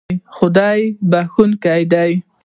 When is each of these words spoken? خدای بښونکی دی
خدای 0.35 0.81
بښونکی 1.11 1.81
دی 1.91 2.11